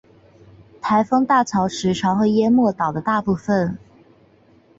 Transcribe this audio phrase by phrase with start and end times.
[0.81, 3.77] 台风大潮时常会淹没岛的大部分。